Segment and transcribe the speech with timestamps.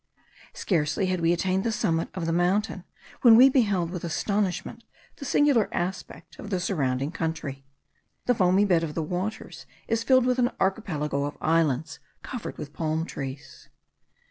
[0.55, 2.85] Scarcely had we attained the summit of the mountain
[3.21, 4.83] when we beheld with astonishment
[5.17, 7.67] the singular aspect of the surrounding country.
[8.25, 12.73] The foamy bed of the waters is filled with an archipelago of islands covered with
[12.73, 13.69] palm trees.